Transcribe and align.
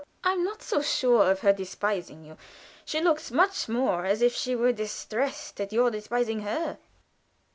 I 0.23 0.31
am 0.31 0.43
not 0.43 0.63
so 0.63 0.81
sure 0.81 1.29
of 1.29 1.41
her 1.41 1.53
despising 1.53 2.25
you. 2.25 2.35
She 2.85 2.99
looks 3.01 3.29
much 3.29 3.69
more 3.69 4.03
as 4.03 4.23
if 4.23 4.33
she 4.33 4.55
were 4.55 4.71
distressed 4.73 5.61
at 5.61 5.71
your 5.71 5.91
despising 5.91 6.39
her." 6.39 6.79